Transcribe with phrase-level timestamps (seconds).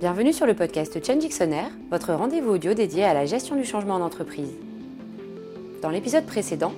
[0.00, 3.96] Bienvenue sur le podcast Change Dictionnaire, votre rendez-vous audio dédié à la gestion du changement
[3.96, 4.48] en entreprise.
[5.82, 6.72] Dans l'épisode précédent,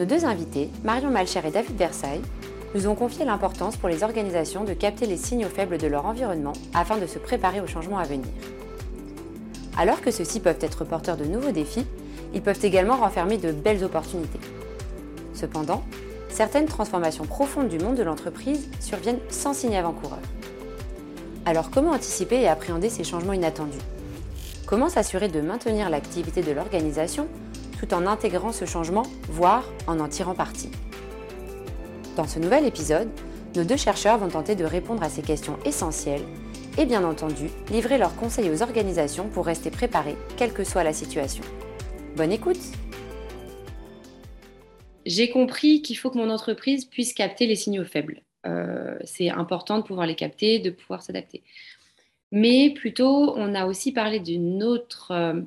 [0.00, 2.20] nos deux invités, Marion Malcher et David Versailles,
[2.74, 6.54] nous ont confié l'importance pour les organisations de capter les signaux faibles de leur environnement
[6.74, 8.26] afin de se préparer au changement à venir.
[9.78, 11.86] Alors que ceux-ci peuvent être porteurs de nouveaux défis,
[12.34, 14.40] ils peuvent également renfermer de belles opportunités.
[15.32, 15.84] Cependant,
[16.28, 20.18] certaines transformations profondes du monde de l'entreprise surviennent sans signe avant-coureur.
[21.46, 23.78] Alors comment anticiper et appréhender ces changements inattendus?
[24.66, 27.28] Comment s'assurer de maintenir l'activité de l'organisation
[27.78, 30.70] tout en intégrant ce changement, voire en en tirant parti?
[32.16, 33.10] Dans ce nouvel épisode,
[33.56, 36.24] nos deux chercheurs vont tenter de répondre à ces questions essentielles
[36.78, 40.94] et bien entendu livrer leurs conseils aux organisations pour rester préparées, quelle que soit la
[40.94, 41.44] situation.
[42.16, 42.60] Bonne écoute
[45.04, 48.23] J'ai compris qu'il faut que mon entreprise puisse capter les signaux faibles.
[48.46, 51.42] Euh, c'est important de pouvoir les capter, de pouvoir s'adapter.
[52.32, 55.40] Mais plutôt, on a aussi parlé d'un autre, euh,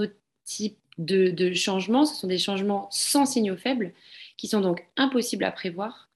[0.00, 2.04] autre type de, de changement.
[2.04, 3.92] Ce sont des changements sans signaux faibles
[4.36, 6.08] qui sont donc impossibles à prévoir.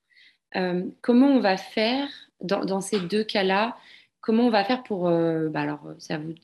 [0.56, 2.08] Euh, comment on va faire
[2.41, 3.77] dans, ces deux cas-là?
[4.20, 6.34] Comment on va faire pour, bah alors c'est vous,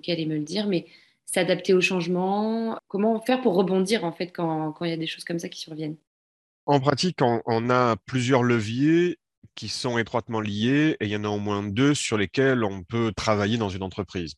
[0.00, 0.86] qui allez me le dire, mais
[1.26, 2.78] s'adapter au changement?
[2.88, 5.60] Comment faire pour rebondir en fait quand il y a des choses comme ça qui
[5.60, 5.96] surviennent?
[6.66, 9.18] En pratique, on, a plusieurs leviers
[9.54, 12.82] qui sont étroitement liés et il y en a au moins deux sur lesquels on
[12.84, 14.34] peut travailler dans une entreprise.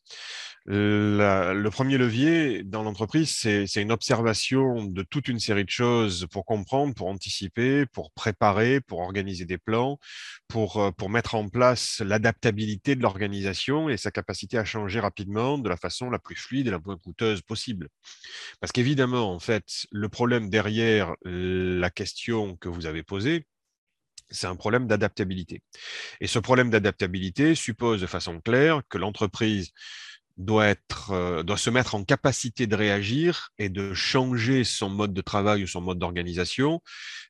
[0.66, 6.44] Le premier levier dans l'entreprise, c'est une observation de toute une série de choses pour
[6.44, 9.98] comprendre, pour anticiper, pour préparer, pour organiser des plans,
[10.48, 15.58] pour, euh, pour mettre en place l'adaptabilité de l'organisation et sa capacité à changer rapidement
[15.58, 17.88] de la façon la plus fluide et la moins coûteuse possible.
[18.60, 23.46] Parce qu'évidemment, en fait, le problème derrière la question que vous avez posée,
[24.30, 25.62] c'est un problème d'adaptabilité.
[26.20, 29.72] Et ce problème d'adaptabilité suppose de façon claire que l'entreprise
[30.36, 35.14] doit, être, euh, doit se mettre en capacité de réagir et de changer son mode
[35.14, 36.80] de travail ou son mode d'organisation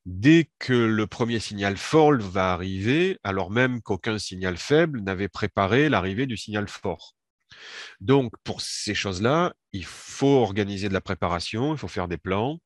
[0.07, 5.89] dès que le premier signal fort va arriver, alors même qu'aucun signal faible n'avait préparé
[5.89, 7.15] l'arrivée du signal fort.
[8.01, 12.59] Donc, pour ces choses-là, il faut organiser de la préparation, il faut faire des plans,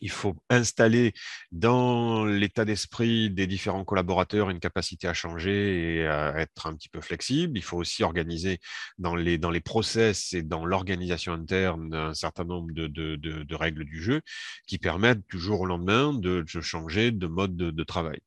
[0.00, 1.12] il faut installer
[1.52, 6.88] dans l'état d'esprit des différents collaborateurs une capacité à changer et à être un petit
[6.88, 7.58] peu flexible.
[7.58, 8.60] Il faut aussi organiser
[8.98, 13.84] dans les, dans les process et dans l'organisation interne un certain nombre de, de, règles
[13.84, 14.20] du jeu
[14.66, 18.20] qui permettent du jour au lendemain de, changer de mode de travail.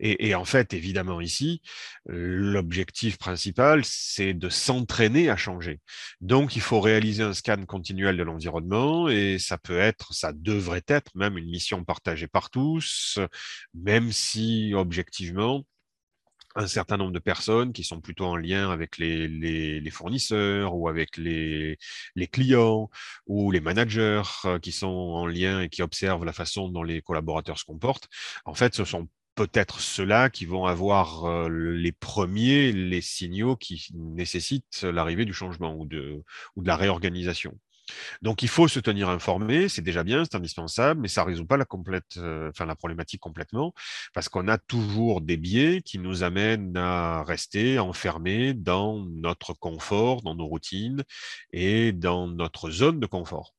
[0.00, 1.62] Et, en fait, évidemment, ici,
[2.06, 5.80] l'objectif principal, c'est de s'entraîner à changer.
[6.20, 10.84] Donc, il faut réaliser un scan continuel de l'environnement et ça peut être, ça devrait
[10.88, 13.18] être même une mission partagée par tous,
[13.74, 15.64] même si objectivement,
[16.56, 21.16] un certain nombre de personnes qui sont plutôt en lien avec les, fournisseurs ou avec
[21.16, 21.78] les,
[22.32, 22.90] clients
[23.26, 27.02] ou les managers euh, qui sont en lien et qui observent la façon dont les
[27.02, 28.08] collaborateurs se comportent.
[28.44, 33.88] En fait, ce sont peut-être ceux-là qui vont avoir euh, les premiers, les signaux qui
[33.94, 36.24] nécessitent l'arrivée du changement ou de,
[36.56, 37.56] ou de la réorganisation.
[38.22, 41.46] Donc il faut se tenir informé, c'est déjà bien, c'est indispensable, mais ça ne résout
[41.46, 43.72] pas la, complète, euh, enfin, la problématique complètement,
[44.14, 50.22] parce qu'on a toujours des biais qui nous amènent à rester enfermés dans notre confort,
[50.22, 51.04] dans nos routines
[51.52, 53.55] et dans notre zone de confort.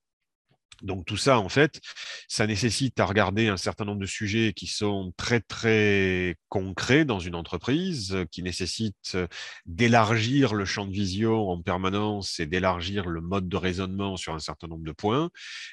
[0.82, 1.80] Donc tout ça, en fait,
[2.28, 7.20] ça nécessite à regarder un certain nombre de sujets qui sont très, très concrets dans
[7.20, 9.18] une entreprise, qui nécessitent
[9.66, 14.40] d'élargir le champ de vision en permanence et d'élargir le mode de raisonnement sur un
[14.40, 15.30] certain nombre de points,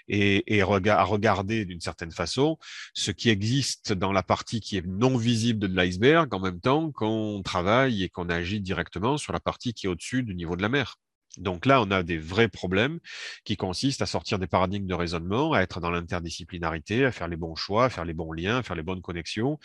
[0.09, 2.59] et, à regarder d'une certaine façon
[2.95, 6.91] ce qui existe dans la partie qui est non visible de l'iceberg, en même temps
[6.93, 10.63] qu'on travaille et qu'on agit directement sur la partie qui est au-dessus du niveau de
[10.63, 10.97] la mer.
[11.39, 12.99] Donc là, on a des vrais problèmes
[13.45, 17.37] qui consistent à sortir des paradigmes de raisonnement, à être dans l'interdisciplinarité, à faire les
[17.37, 19.59] bons choix, à faire les bons liens, à faire les bonnes connexions,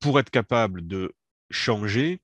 [0.00, 1.14] pour être capable de
[1.50, 2.20] changer.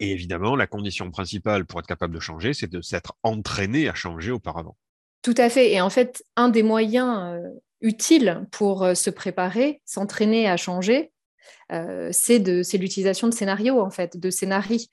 [0.00, 3.94] Et évidemment, la condition principale pour être capable de changer, c'est de s'être entraîné à
[3.94, 4.76] changer auparavant.
[5.22, 5.72] Tout à fait.
[5.72, 7.48] Et en fait, un des moyens euh,
[7.80, 11.12] utiles pour euh, se préparer, s'entraîner à changer,
[11.72, 14.86] euh, c'est l'utilisation de scénarios, en fait, de scénarios,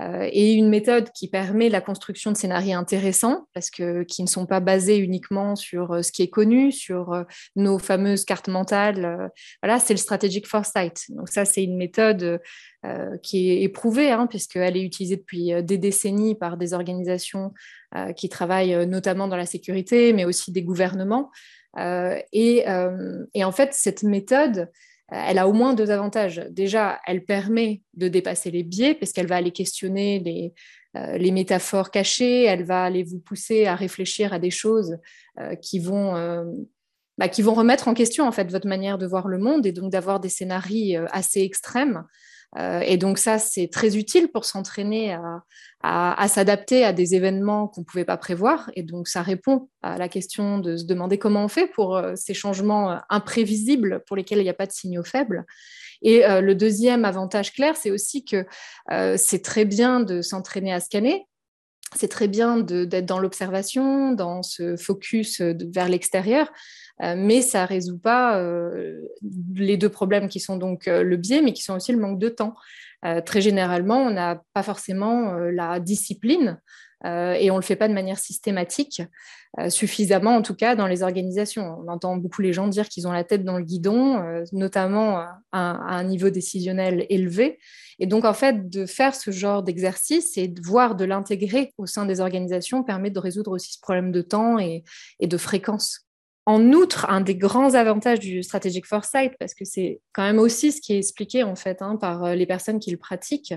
[0.00, 4.28] euh, et une méthode qui permet la construction de scénarios intéressants, parce que qui ne
[4.28, 7.24] sont pas basés uniquement sur euh, ce qui est connu, sur
[7.54, 9.30] nos fameuses cartes mentales.
[9.62, 11.04] voilà, c'est le strategic foresight.
[11.10, 12.40] Donc ça, c'est une méthode
[13.22, 17.52] qui est éprouvée, hein, puisqu'elle est utilisée depuis des décennies par des organisations
[18.16, 21.30] qui travaillent notamment dans la sécurité, mais aussi des gouvernements.
[22.32, 22.64] et,
[23.34, 24.70] et, en fait, cette méthode, euh,
[25.08, 26.44] elle a au moins deux avantages.
[26.50, 30.52] Déjà, elle permet de dépasser les biais parce qu'elle va aller questionner
[30.94, 34.98] les métaphores cachées, elle va aller vous pousser à réfléchir à des choses
[35.62, 36.14] qui vont
[37.18, 39.72] bah, qui vont remettre en question en fait votre manière de voir le monde et
[39.72, 42.04] donc d'avoir des scénarios euh, assez extrêmes.
[42.58, 45.16] Euh, et donc ça, c'est très utile pour s'entraîner
[45.82, 48.70] à, s'adapter à des événements qu'on ne pouvait pas prévoir.
[48.74, 52.14] Et donc ça répond à la question de se demander comment on fait pour euh,
[52.16, 55.44] ces changements imprévisibles pour lesquels il n'y a pas de signaux faibles.
[56.02, 58.44] Et le deuxième avantage clair, c'est aussi que
[59.16, 61.26] c'est très bien de s'entraîner à scanner,
[61.94, 66.50] c'est très bien d'être dans l'observation, dans ce focus vers l'extérieur,
[67.02, 69.02] euh, mais ça ne résout pas euh,
[69.54, 72.18] les deux problèmes qui sont donc euh, le biais, mais qui sont aussi le manque
[72.18, 72.54] de temps.
[73.24, 76.58] Très généralement, on n'a pas forcément la discipline
[77.04, 79.02] et on ne le fait pas de manière systématique,
[79.68, 81.78] suffisamment en tout cas dans les organisations.
[81.80, 84.22] On entend beaucoup les gens dire qu'ils ont la tête dans le guidon,
[84.52, 87.58] notamment à, un niveau décisionnel élevé.
[87.98, 91.86] Et donc, en fait, de faire ce genre d'exercice et de voir de l'intégrer au
[91.86, 94.82] sein des organisations permet de résoudre aussi ce problème de temps et
[95.20, 96.05] de fréquence.
[96.48, 100.70] En outre, un des grands avantages du strategic foresight, parce que c'est quand même aussi
[100.70, 103.54] ce qui est expliqué en fait hein, par euh, les personnes qui le pratiquent,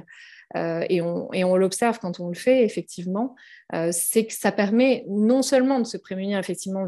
[0.55, 3.35] euh, et on, l'observe quand on le fait effectivement,
[3.75, 6.87] euh, c'est que ça permet non seulement de se prémunir effectivement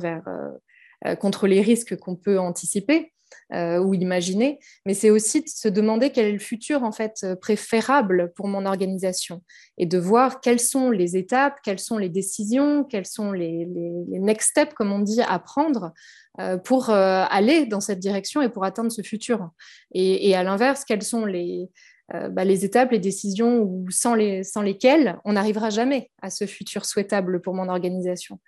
[1.20, 3.14] contre les risques qu'on peut anticiper,
[3.54, 7.18] euh, ou imaginer, mais c'est aussi de se demander quel est le futur en fait
[7.26, 9.44] euh, préférable pour mon organisation
[9.78, 13.68] et de voir quelles sont les étapes, quelles sont les décisions, quels sont les,
[14.08, 15.92] next steps, comme on dit, à prendre
[16.40, 19.50] euh, pour aller dans cette direction et pour atteindre ce futur.
[19.94, 21.70] Et, à l'inverse, quelles sont les,
[22.10, 27.68] bah, étapes, les décisions sans lesquelles on n'arrivera jamais à ce futur souhaitable pour mon
[27.68, 28.40] organisation.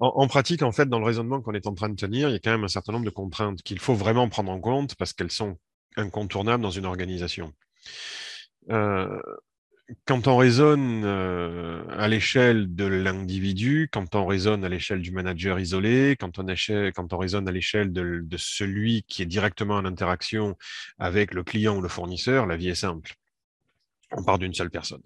[0.00, 2.36] En, pratique, en fait, dans le raisonnement qu'on est en train de tenir, il y
[2.36, 5.12] a quand même un certain nombre de contraintes qu'il faut vraiment prendre en compte parce
[5.12, 5.58] qu'elles sont
[5.96, 7.52] incontournables dans une organisation.
[8.70, 9.20] Euh,
[10.06, 15.58] quand on raisonne euh, à l'échelle de l'individu, quand on raisonne à l'échelle du manager
[15.58, 20.56] isolé, quand on, raisonne à l'échelle de, de, celui qui est directement en interaction
[20.98, 23.14] avec le client ou le fournisseur, la vie est simple.
[24.12, 25.02] On part d'une seule personne.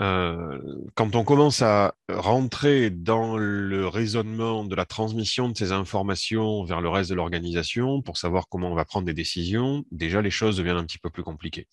[0.00, 0.58] Euh,
[0.94, 6.80] quand on commence à rentrer dans le raisonnement de la transmission de ces informations vers
[6.80, 10.56] le reste de l'organisation pour savoir comment on va prendre des décisions, déjà les choses
[10.56, 11.68] deviennent un petit peu plus compliquées.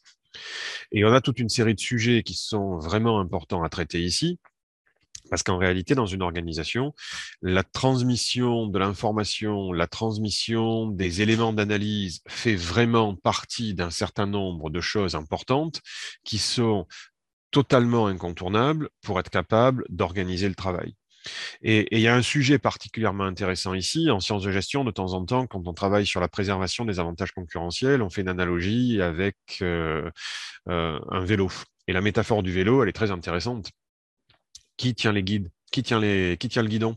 [0.91, 4.39] Et on a toute une série de sujets qui sont vraiment importants à traiter ici.
[5.29, 6.94] Parce qu'en réalité, dans une organisation,
[7.41, 14.69] la transmission de l'information, la transmission des éléments d'analyse fait vraiment partie d'un certain nombre
[14.69, 15.79] de choses importantes
[16.25, 16.85] qui sont
[17.51, 20.95] totalement incontournable pour être capable d'organiser le travail.
[21.62, 25.13] Et, il y a un sujet particulièrement intéressant ici, en sciences de gestion, de temps
[25.13, 29.01] en temps, quand on travaille sur la préservation des avantages concurrentiels, on fait une analogie
[29.01, 30.09] avec euh,
[30.69, 31.51] euh, un vélo.
[31.88, 33.71] Et la métaphore du vélo, elle est très intéressante.
[34.77, 35.50] Qui tient les guides?
[35.71, 36.95] Qui tient, les, qui tient le guidon?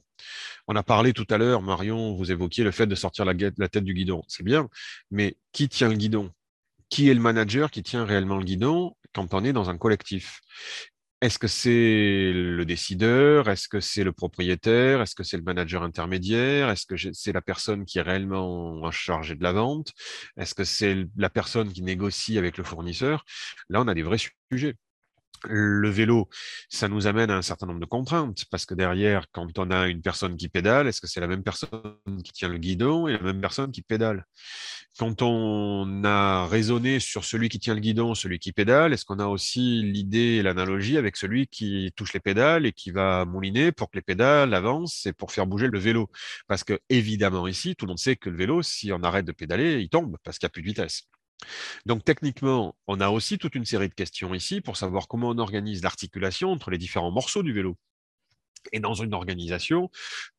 [0.66, 3.68] On a parlé tout à l'heure, Marion, vous évoquiez le fait de sortir la, la
[3.68, 4.22] tête du guidon.
[4.26, 4.68] C'est bien,
[5.10, 6.32] mais qui tient le guidon?
[6.88, 8.96] Qui est le manager qui tient réellement le guidon?
[9.14, 10.40] Quand on est dans un collectif.
[11.20, 13.48] Est-ce que c'est le décideur?
[13.48, 15.00] Est-ce que c'est le propriétaire?
[15.00, 16.68] Est-ce que c'est le manager intermédiaire?
[16.68, 19.92] Est-ce que c'est la personne qui est réellement chargée de la vente?
[20.36, 23.24] Est-ce que c'est la personne qui négocie avec le fournisseur?
[23.70, 24.18] Là, on a des vrais
[24.52, 24.74] sujets
[25.44, 26.28] le vélo,
[26.68, 29.88] ça nous amène à un certain nombre de contraintes, parce que derrière, quand on a
[29.88, 31.70] une personne qui pédale, est-ce que c'est la même personne
[32.24, 34.24] qui tient le guidon et la même personne qui pédale?
[34.98, 39.18] Quand on a raisonné sur celui qui tient le guidon, celui qui pédale, est-ce qu'on
[39.18, 43.90] a aussi l'idée l'analogie avec celui qui touche les pédales et qui va mouliner pour
[43.90, 46.10] que les pédales avancent et pour faire bouger le vélo?
[46.46, 49.32] Parce que évidemment ici, tout le monde sait que le vélo, si on arrête de
[49.32, 51.08] pédaler, il tombe parce qu'il n'y a plus de vitesse.
[51.86, 55.38] Donc techniquement, on a aussi toute une série de questions ici pour savoir comment on
[55.38, 57.76] organise l'articulation entre les différents morceaux du vélo.
[58.72, 59.90] Et dans une organisation,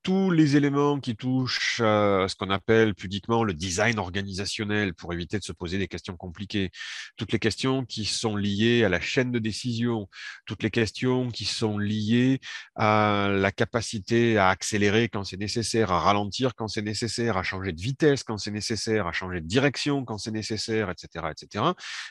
[0.04, 5.40] tous les éléments qui touchent à ce qu'on appelle pudiquement le design organisationnel pour éviter
[5.40, 6.72] de se poser des questions compliquées,
[7.18, 10.08] toutes les questions qui sont liées à la chaîne de décision,
[10.46, 12.40] toutes les questions qui sont liées
[12.76, 17.74] à la capacité à accélérer quand c'est nécessaire, à ralentir quand c'est nécessaire, à changer
[17.74, 21.66] de vitesse quand c'est nécessaire, à changer de direction quand c'est nécessaire, etc., etc.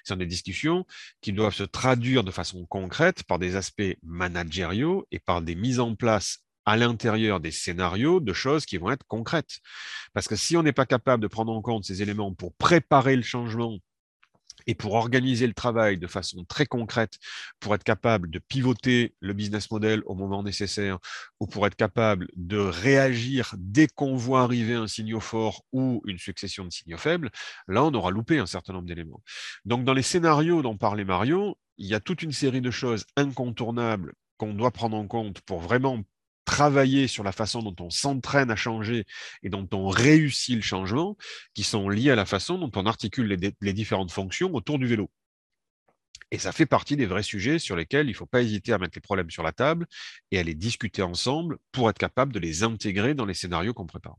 [0.04, 0.84] Ce sont des discussions
[1.20, 5.80] qui doivent se traduire de façon concrète par des aspects managériaux et par des mises
[5.80, 9.60] en place place à l'intérieur des scénarios de choses qui vont être concrètes.
[10.14, 13.16] Parce que si on n'est pas capable de prendre en compte ces éléments pour préparer
[13.16, 13.78] le changement
[14.66, 17.18] Et pour organiser le travail de façon très concrète,
[17.60, 20.98] pour être capable de pivoter le business model au moment nécessaire,
[21.40, 26.18] ou pour être capable de réagir dès qu'on voit arriver un signaux fort ou une
[26.18, 27.30] succession de signaux faibles,
[27.68, 29.22] là, on aura loupé un certain nombre d'éléments.
[29.64, 33.04] Donc, dans les scénarios dont parlait Marion, il y a toute une série de choses
[33.16, 36.02] incontournables qu'on doit prendre en compte pour vraiment
[36.44, 39.04] travailler sur la façon dont on s'entraîne à changer
[39.42, 41.16] et dont on réussit le changement,
[41.54, 43.26] qui sont liés à la façon dont on articule
[43.60, 45.10] les, différentes fonctions autour du vélo.
[46.30, 48.78] Et ça fait partie des vrais sujets sur lesquels il ne faut pas hésiter à
[48.78, 49.86] mettre les problèmes sur la table
[50.30, 53.86] et à les discuter ensemble pour être capable de les intégrer dans les scénarios qu'on
[53.86, 54.16] prépare.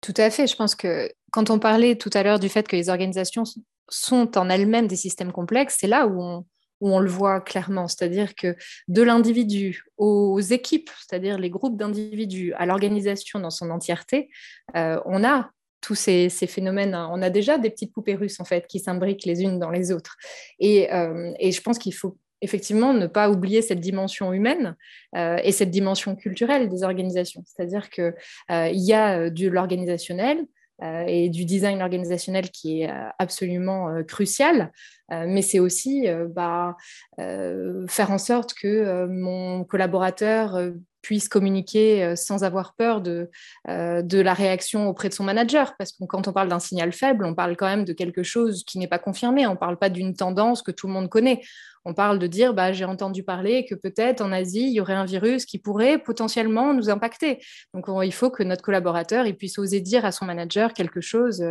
[0.00, 0.46] Tout à fait.
[0.46, 3.44] Je pense que quand on parlait tout à l'heure du fait que les organisations
[3.88, 6.46] sont en elles-mêmes des systèmes complexes, c'est là où on,
[6.80, 8.56] où on le voit clairement, c'est-à-dire que
[8.88, 14.28] de l'individu aux équipes, c'est-à-dire les groupes d'individus, à l'organisation dans son entièreté,
[14.76, 15.50] euh, on a
[15.80, 19.42] tous ces, phénomènes, on a déjà des petites poupées russes en fait qui s'imbriquent les
[19.42, 20.16] unes dans les autres.
[20.58, 24.76] Et, euh, je pense qu'il faut effectivement ne pas oublier cette dimension humaine
[25.14, 27.42] euh, et cette dimension culturelle des organisations.
[27.46, 28.14] C'est-à-dire qu'il
[28.50, 30.46] y a de l'organisationnel,
[30.82, 34.72] et du design organisationnel qui est euh, absolument euh, crucial,
[35.10, 36.76] mais c'est aussi bah,
[37.18, 40.58] faire en sorte que mon collaborateur
[41.04, 43.30] puisse communiquer sans avoir peur de,
[43.68, 45.74] de la réaction auprès de son manager.
[45.76, 48.64] Parce que quand on parle d'un signal faible, on parle quand même de quelque chose
[48.64, 49.46] qui n'est pas confirmé.
[49.46, 51.42] On ne parle pas d'une tendance que tout le monde connaît.
[51.84, 54.94] On parle de dire, bah, j'ai entendu parler que peut-être en Asie, il y aurait
[54.94, 57.40] un virus qui pourrait potentiellement nous impacter.
[57.74, 61.44] Donc, il faut que notre collaborateur puisse oser dire à son manager quelque chose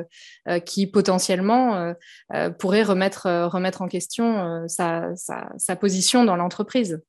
[0.48, 1.94] euh, qui potentiellement euh,
[2.34, 7.02] euh, pourrait remettre, en question sa position dans l'entreprise.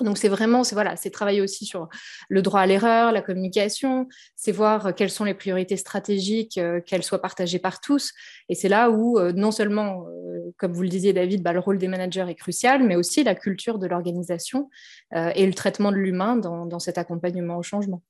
[0.00, 1.88] Donc c'est vraiment, c'est voilà, c'est travailler aussi sur
[2.28, 7.02] le droit à l'erreur, la communication, c'est voir quelles sont les priorités stratégiques, euh, qu'elles
[7.02, 8.12] soient partagées par tous.
[8.48, 11.60] Et c'est là où euh, non seulement, euh, comme vous le disiez David, bah, le
[11.60, 14.70] rôle des managers est crucial, mais aussi la culture de l'organisation
[15.14, 18.02] et le traitement de l'humain dans cet accompagnement au changement.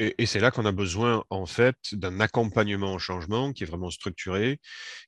[0.00, 3.90] Et, c'est là qu'on a besoin, en fait, d'un accompagnement au changement qui est vraiment
[3.90, 4.60] structuré,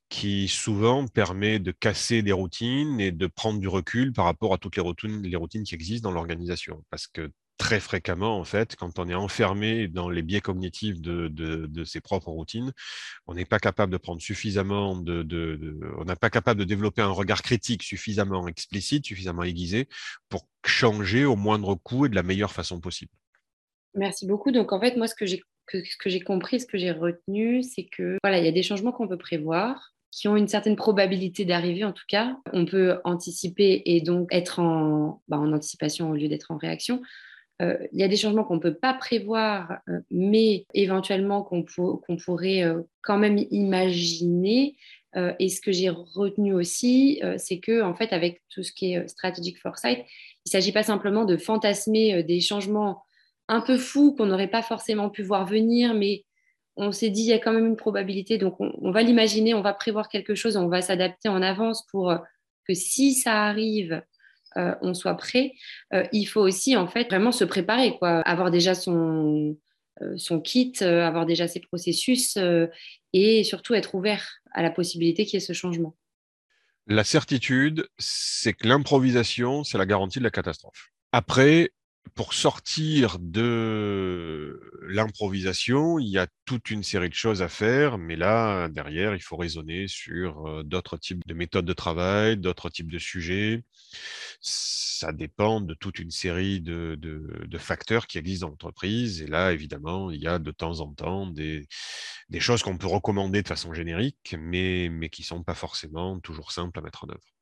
[0.09, 4.57] qui souvent permet de casser des routines et de prendre du recul par rapport à
[4.57, 6.83] toutes les routines, qui existent dans l'organisation.
[6.89, 11.83] Parce que très fréquemment, en fait, quand on est enfermé dans les biais cognitifs de,
[11.85, 12.73] ses propres routines,
[13.27, 17.11] on n'est pas capable de prendre suffisamment de on n'est pas capable de développer un
[17.11, 19.87] regard critique suffisamment explicite, suffisamment aiguisé
[20.27, 23.11] pour changer au moindre coût et de la meilleure façon possible.
[23.93, 24.51] Merci beaucoup.
[24.51, 27.63] Donc, en fait, moi, ce que j'ai ce que j'ai compris, ce que j'ai retenu,
[27.63, 30.75] c'est que voilà, il y a des changements qu'on peut prévoir, qui ont une certaine
[30.75, 32.37] probabilité d'arriver en tout cas.
[32.51, 37.01] On peut anticiper et donc être en, bah, en anticipation au lieu d'être en réaction.
[37.61, 41.63] Euh, il y a des changements qu'on ne peut pas prévoir, euh, mais éventuellement qu'on
[41.63, 44.75] qu'on pourrait euh, quand même imaginer.
[45.39, 49.07] et ce que j'ai retenu aussi, c'est que en fait, avec tout ce qui est
[49.09, 53.03] strategic foresight, il ne s'agit pas simplement de fantasmer des changements
[53.51, 56.23] un peu fou qu'on n'aurait pas forcément pu voir venir, mais
[56.77, 59.61] on s'est dit il y a quand même une probabilité, donc on, va l'imaginer, on
[59.61, 62.17] va prévoir quelque chose, on va s'adapter en avance pour euh,
[62.65, 64.01] que si ça arrive,
[64.55, 65.51] euh, on soit prêt.
[65.93, 69.57] Euh, il faut aussi en fait vraiment se préparer, quoi, avoir déjà son,
[70.15, 72.37] son kit, avoir déjà ses processus
[73.11, 75.97] et surtout être ouvert à la possibilité qu'il y ait ce changement.
[76.87, 80.89] La certitude, c'est que l'improvisation, c'est la garantie de la catastrophe.
[81.11, 81.71] Après,
[82.15, 88.15] pour sortir de l'improvisation, il y a toute une série de choses à faire, mais
[88.15, 92.99] là, derrière, il faut raisonner sur d'autres types de méthodes de travail, d'autres types de
[92.99, 93.63] sujets.
[94.41, 96.99] Ça dépend de toute une série de,
[97.57, 99.21] facteurs qui existent dans l'entreprise.
[99.21, 101.67] Et là, évidemment, il y a de temps en temps des,
[102.39, 106.51] choses qu'on peut recommander de façon générique, mais, mais qui ne sont pas forcément toujours
[106.51, 107.40] simples à mettre en œuvre.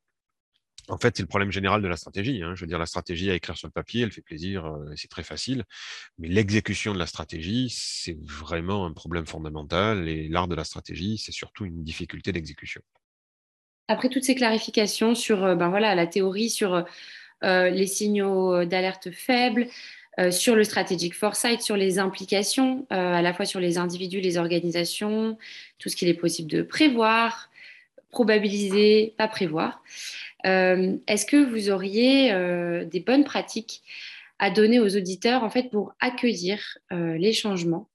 [0.90, 2.42] En fait, c'est le problème général de la stratégie.
[2.44, 2.54] Hein.
[2.56, 5.08] Je veux dire, la stratégie à écrire sur le papier, elle fait plaisir, euh, c'est
[5.08, 5.64] très facile.
[6.18, 10.08] Mais l'exécution de la stratégie, c'est vraiment un problème fondamental.
[10.10, 12.82] Et l'art de la stratégie, c'est surtout une difficulté d'exécution.
[13.88, 16.86] Après toutes ces clarifications sur euh, ben voilà, la théorie, sur
[17.44, 19.68] euh, les signaux d'alerte faibles,
[20.32, 25.38] sur le strategic foresight, sur les implications, à la fois sur les individus, les organisations,
[25.78, 27.49] tout ce qu'il est possible de prévoir,
[28.10, 29.84] probabiliser, pas prévoir.
[30.46, 33.84] Euh, est-ce que vous auriez euh, des bonnes pratiques
[34.40, 36.60] à donner aux auditeurs en fait pour accueillir
[36.92, 37.90] euh, les changements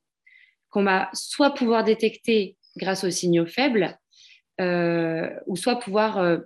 [0.70, 3.98] qu'on va soit pouvoir détecter grâce aux signaux faibles
[4.58, 6.40] ou soit pouvoir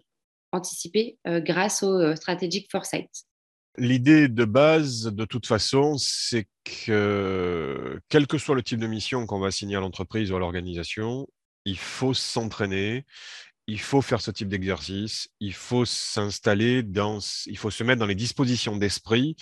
[0.52, 3.10] anticiper grâce au strategic foresight?
[3.76, 9.24] L'idée de base, de toute façon, c'est que quel que soit le type de mission
[9.26, 11.26] qu'on va assigner à l'entreprise ou à l'organisation,
[11.64, 13.04] il faut s'entraîner
[13.68, 18.06] il faut faire ce type d'exercice, il faut s'installer dans, il faut se mettre dans
[18.06, 19.36] les dispositions d'esprit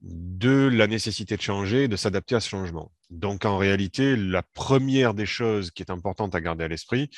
[0.00, 2.92] de la nécessité de changer, de s'adapter à ce changement.
[3.10, 7.10] Donc en réalité, la première des choses qui est importante à garder à l'esprit,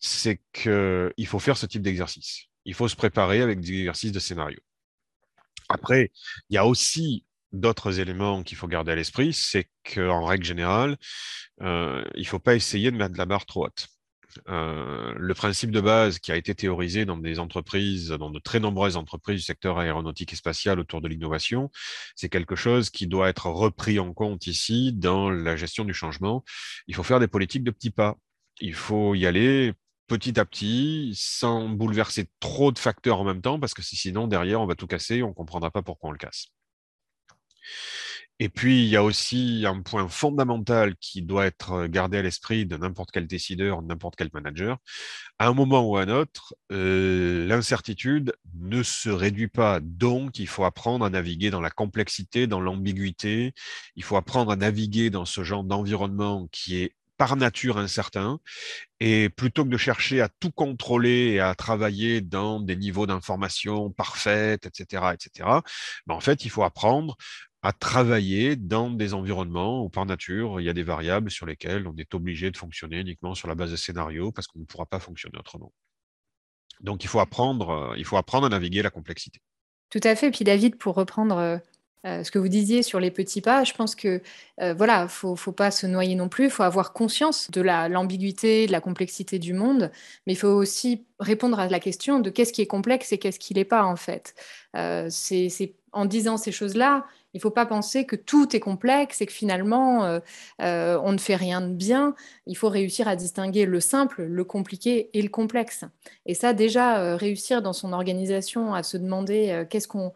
[0.00, 2.46] c'est qu'il faut faire ce type d'exercice.
[2.64, 4.58] Il faut se préparer avec des exercices de scénario.
[5.68, 6.10] Après,
[6.50, 10.96] il y a aussi d'autres éléments qu'il faut garder à l'esprit, c'est qu'en règle générale,
[11.60, 13.86] euh, il ne faut pas essayer de mettre la barre trop haute.
[14.48, 18.60] Euh, le principe de base qui a été théorisé dans des entreprises, dans de très
[18.60, 21.70] nombreuses entreprises du secteur aéronautique et spatial autour de l'innovation,
[22.16, 26.44] c'est quelque chose qui doit être repris en compte ici dans la gestion du changement.
[26.86, 28.16] Il faut faire des politiques de petits pas.
[28.60, 29.72] Il faut y aller
[30.08, 34.60] petit à petit, sans bouleverser trop de facteurs en même temps, parce que sinon, derrière,
[34.60, 36.48] on va tout casser, on ne comprendra pas pourquoi on le casse.
[38.42, 42.66] Et puis, il y a aussi un point fondamental qui doit être gardé à l'esprit
[42.66, 44.78] de n'importe quel décideur, n'importe quel manager.
[45.38, 49.78] À un moment ou à un autre, euh, l'incertitude ne se réduit pas.
[49.80, 53.54] Donc, il faut apprendre à naviguer dans la complexité, dans l'ambiguïté.
[53.94, 58.40] Il faut apprendre à naviguer dans ce genre d'environnement qui est par nature incertain.
[58.98, 63.90] Et plutôt que de chercher à tout contrôler et à travailler dans des niveaux d'information
[63.92, 65.48] parfaits, etc., etc.,
[66.08, 67.16] ben en fait, il faut apprendre
[67.62, 71.86] à travailler dans des environnements où par nature, il y a des variables sur lesquelles
[71.86, 74.86] on est obligé de fonctionner uniquement sur la base de scénarios parce qu'on ne pourra
[74.86, 75.72] pas fonctionner autrement.
[76.80, 79.40] Donc il faut apprendre, euh, il faut apprendre à naviguer la complexité.
[79.90, 80.30] Tout à fait.
[80.32, 81.58] Puis David, pour reprendre euh,
[82.04, 84.20] euh, ce que vous disiez sur les petits pas, je pense que
[84.58, 86.46] voilà, faut, faut pas se noyer non plus.
[86.46, 89.92] Il faut avoir conscience de l'ambiguïté, de la complexité du monde,
[90.26, 93.38] mais il faut aussi répondre à la question de qu'est-ce qui est complexe et qu'est-ce
[93.38, 94.34] qui l'est pas en fait.
[95.10, 97.04] c'est en disant ces choses-là,
[97.34, 100.20] il ne faut pas penser que tout est complexe et que finalement, euh,
[100.60, 102.14] euh, on ne fait rien de bien.
[102.46, 105.84] Il faut réussir à distinguer le simple, le compliqué et le complexe.
[106.26, 110.12] Et ça, déjà, euh, réussir dans son organisation à se demander qu'est-ce qu'on,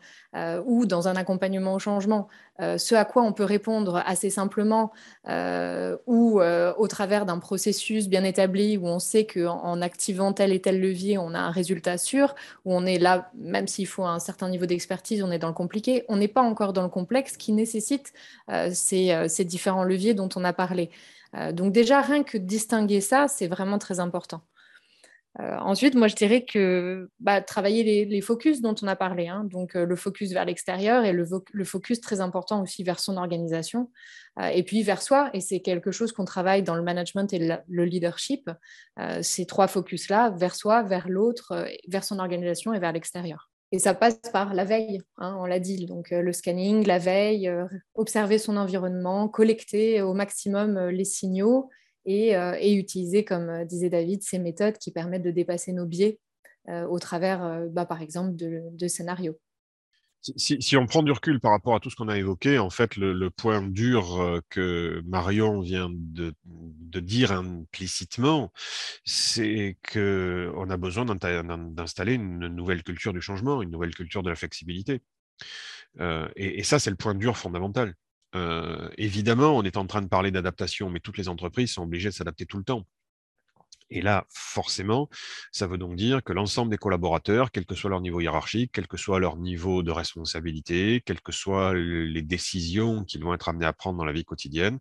[0.67, 4.93] ou dans un accompagnement au changement, ce à quoi on peut répondre assez simplement
[6.07, 10.61] ou au travers d'un processus bien établi où on sait qu'en en activant tel et
[10.61, 14.19] tel levier, on a un résultat sûr, où on est là, même s'il faut un
[14.19, 17.37] certain niveau d'expertise, on est dans le compliqué, on n'est pas encore dans le complexe
[17.37, 18.13] qui nécessite
[18.51, 20.91] euh, euh, ces, différents leviers dont on a parlé.
[21.35, 24.43] Euh, donc déjà, rien que distinguer ça, c'est vraiment très important.
[25.39, 29.45] Ensuite, moi, je dirais que bah, travailler les, focus dont on a parlé, hein.
[29.45, 33.91] donc le focus vers l'extérieur et le, focus très important aussi vers son organisation,
[34.53, 37.85] et puis vers soi, et c'est quelque chose qu'on travaille dans le management et le,
[37.85, 38.51] leadership,
[39.21, 43.51] ces trois focus-là, vers soi, vers l'autre, vers son organisation et vers l'extérieur.
[43.73, 46.99] Et ça passe par la veille, hein, on l'a dit, donc euh, le scanning, la
[46.99, 51.69] veille, euh, observer son environnement, collecter au maximum euh, les signaux
[52.07, 56.19] et, utiliser, comme disait David, ces méthodes qui permettent de dépasser nos biais
[56.69, 59.39] au travers, bah, par exemple, de scénarios
[60.37, 62.97] si, on prend du recul par rapport à tout ce qu'on a évoqué, en fait,
[62.97, 66.35] le, point dur euh, que Marion vient de,
[67.01, 68.53] dire implicitement,
[69.05, 74.37] c'est qu'on a besoin d'installer une nouvelle culture du changement, une nouvelle culture de la
[74.37, 75.03] flexibilité.
[76.01, 77.95] Euh, et, ça, c'est le point dur fondamental.
[78.37, 82.11] Euh, évidemment, on est en train de parler d'adaptation, mais toutes les entreprises sont obligées
[82.11, 82.87] de s'adapter tout le temps.
[83.89, 85.09] Et là, forcément,
[85.53, 88.89] ça veut donc dire que l'ensemble des collaborateurs, quel que soit leur niveau hiérarchique, quel
[88.89, 93.67] que soit leur niveau de responsabilité, quelles que soient les décisions qu'ils vont être amenés
[93.67, 94.81] à prendre dans la vie quotidienne,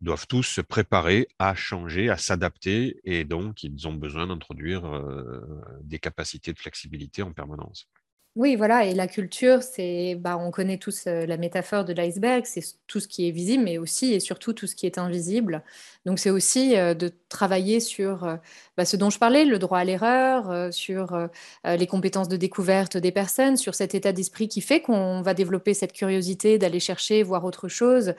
[0.00, 5.42] doivent tous se préparer à changer, à s'adapter, et donc ils ont besoin d'introduire euh,
[5.82, 7.88] des capacités de flexibilité en permanence.
[8.36, 12.44] Oui, voilà, et la culture, c'est, bah, on connaît tous euh, la métaphore de l'iceberg,
[12.44, 15.62] c'est tout ce qui est visible, mais aussi et surtout tout ce qui est invisible.
[16.04, 18.36] Donc c'est aussi euh, de travailler sur euh,
[18.76, 21.28] bah, ce dont je parlais, le droit à l'erreur, sur
[21.64, 25.72] les compétences de découverte des personnes, sur cet état d'esprit qui fait qu'on va développer
[25.72, 28.14] cette curiosité d'aller chercher, voir autre chose,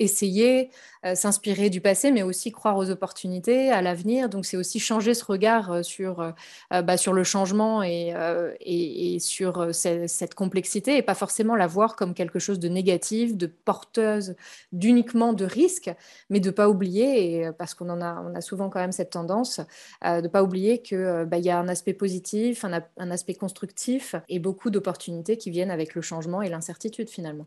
[0.00, 0.70] essayer,
[1.14, 4.28] s'inspirer du passé, mais aussi croire aux opportunités, à l'avenir.
[4.28, 6.34] Donc c'est aussi changer ce regard sur,
[6.70, 12.14] bah, sur le changement et, sur euh, cette complexité et pas forcément la voir comme
[12.14, 14.34] quelque chose de négatif, de porteuse
[14.72, 15.90] d'uniquement de risques,
[16.30, 18.92] mais de pas oublier, et, euh, parce qu'on en a, on a souvent quand même
[18.92, 19.60] cette tendance,
[20.04, 24.38] euh, de pas oublier qu'il bah, y a un aspect positif, un, aspect constructif et
[24.38, 27.46] beaucoup d'opportunités qui viennent avec le changement et l'incertitude finalement.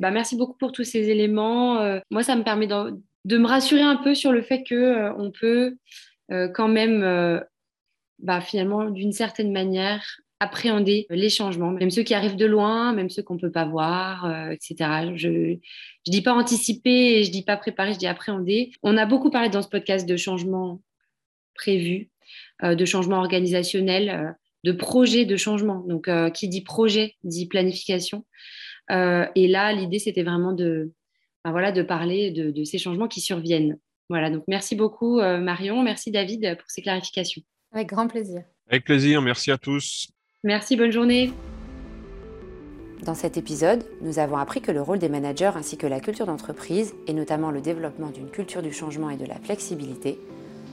[0.00, 2.00] Bah, merci beaucoup pour tous ces éléments.
[2.10, 5.76] moi, ça me permet de, me rassurer un peu sur le fait qu'on on peut
[6.52, 7.40] quand même,
[8.18, 10.04] bah, finalement, d'une certaine manière,
[10.40, 13.64] appréhender les changements, même ceux qui arrivent de loin, même ceux qu'on ne peut pas
[13.64, 15.12] voir, euh, etc.
[15.14, 15.56] Je ne
[16.06, 18.72] dis pas anticiper, je ne dis pas préparer, je dis appréhender.
[18.82, 20.82] On a beaucoup parlé dans ce podcast de changements
[21.54, 22.10] prévus,
[22.62, 25.84] de changement organisationnel, de projet de changement.
[25.86, 28.26] Donc, qui dit projet dit planification.
[28.90, 30.92] et là, l'idée, c'était vraiment de,
[31.44, 33.78] ben voilà, de parler de, de, ces changements qui surviennent.
[34.08, 37.42] Voilà, donc merci beaucoup Marion, merci David pour ces clarifications.
[37.72, 38.42] Avec grand plaisir.
[38.68, 40.08] Avec plaisir, merci à tous.
[40.44, 41.32] Merci, bonne journée.
[43.02, 46.26] Dans cet épisode, nous avons appris que le rôle des managers ainsi que la culture
[46.26, 50.20] d'entreprise, et notamment le développement d'une culture du changement et de la flexibilité,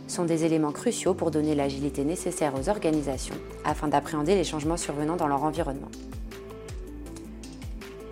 [0.08, 5.16] sont des éléments cruciaux pour donner l'agilité nécessaire aux organisations afin d'appréhender les changements survenant
[5.16, 5.92] dans leur environnement.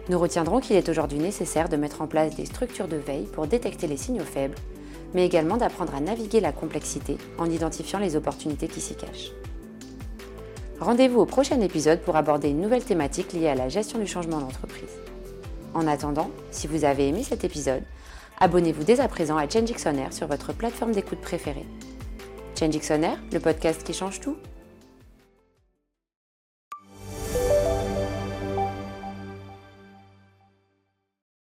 [0.07, 3.47] Nous retiendrons qu'il est aujourd'hui nécessaire de mettre en place des structures de veille pour
[3.47, 4.55] détecter les signaux faibles,
[5.13, 9.33] mais également d'apprendre à naviguer la complexité en identifiant les opportunités qui s'y cachent.
[10.79, 14.39] Rendez-vous au prochain épisode pour aborder une nouvelle thématique liée à la gestion du changement
[14.39, 14.97] d'entreprise.
[15.73, 17.83] En attendant, si vous avez aimé cet épisode,
[18.39, 19.73] abonnez-vous dès à présent à Change
[20.11, 21.65] sur votre plateforme d'écoute préférée.
[22.57, 22.79] Change
[23.33, 24.37] le podcast qui change tout